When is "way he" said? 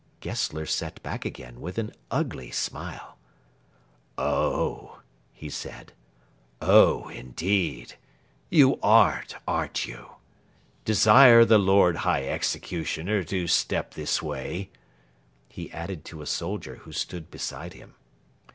14.23-15.71